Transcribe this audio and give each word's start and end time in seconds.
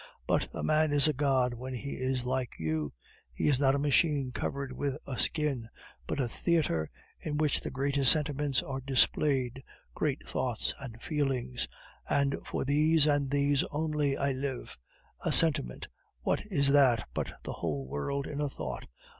But 0.25 0.47
a 0.51 0.63
man 0.63 0.91
is 0.91 1.07
a 1.07 1.13
god 1.13 1.53
when 1.53 1.75
he 1.75 1.91
is 1.91 2.25
like 2.25 2.53
you; 2.57 2.91
he 3.35 3.47
is 3.47 3.59
not 3.59 3.75
a 3.75 3.77
machine 3.77 4.31
covered 4.31 4.71
with 4.73 4.97
a 5.05 5.19
skin, 5.19 5.69
but 6.07 6.19
a 6.19 6.27
theatre 6.27 6.89
in 7.19 7.37
which 7.37 7.61
the 7.61 7.69
greatest 7.69 8.11
sentiments 8.11 8.63
are 8.63 8.81
displayed 8.81 9.61
great 9.93 10.25
thoughts 10.25 10.73
and 10.79 10.99
feelings 11.03 11.67
and 12.09 12.35
for 12.43 12.65
these, 12.65 13.05
and 13.05 13.29
these 13.29 13.63
only, 13.65 14.17
I 14.17 14.31
live. 14.31 14.75
A 15.23 15.31
sentiment 15.31 15.87
what 16.23 16.41
is 16.49 16.69
that 16.69 17.07
but 17.13 17.33
the 17.43 17.53
whole 17.53 17.85
world 17.87 18.25
in 18.25 18.41
a 18.41 18.49
thought? 18.49 18.87